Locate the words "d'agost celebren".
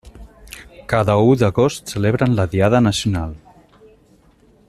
1.41-2.33